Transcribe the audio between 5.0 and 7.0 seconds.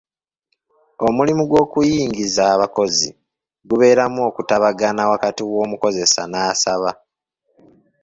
wakati w'omukozesa n'asaba.